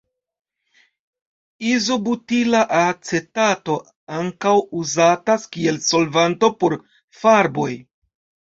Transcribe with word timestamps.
Izobutila 1.71 2.61
acetato 2.77 3.77
ankaŭ 4.21 4.55
uzatas 4.81 5.47
kiel 5.57 5.81
solvanto 5.93 6.51
por 6.63 6.79
farboj. 7.23 7.71